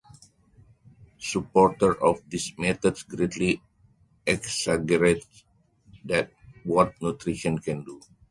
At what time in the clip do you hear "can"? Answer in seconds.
7.59-7.83